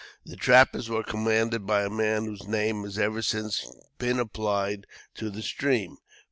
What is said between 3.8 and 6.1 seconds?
been applied to the stream.